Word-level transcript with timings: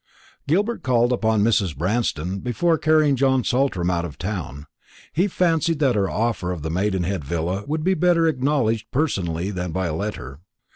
Gilbert 0.47 0.81
called 0.81 1.13
upon 1.13 1.43
Mrs. 1.43 1.77
Branston 1.77 2.39
before 2.39 2.79
carrying 2.79 3.15
John 3.15 3.43
Saltram 3.43 3.91
out 3.91 4.03
of 4.03 4.17
town; 4.17 4.65
he 5.13 5.27
fancied 5.27 5.77
that 5.77 5.93
her 5.93 6.09
offer 6.09 6.51
of 6.51 6.63
the 6.63 6.71
Maidenhead 6.71 7.23
villa 7.23 7.65
would 7.67 7.83
be 7.83 7.93
better 7.93 8.27
acknowledged 8.27 8.89
personally 8.89 9.51
than 9.51 9.71
by 9.71 9.85
a 9.85 9.95
letter. 9.95 10.39